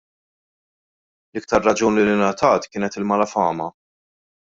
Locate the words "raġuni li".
1.67-2.17